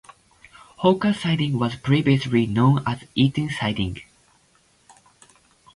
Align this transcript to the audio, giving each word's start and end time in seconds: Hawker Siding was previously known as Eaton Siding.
Hawker 0.77 1.13
Siding 1.13 1.59
was 1.59 1.75
previously 1.75 2.47
known 2.47 2.81
as 2.87 3.03
Eaton 3.13 3.51
Siding. 3.51 4.01